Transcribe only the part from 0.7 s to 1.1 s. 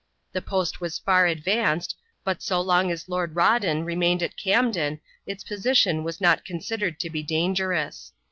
was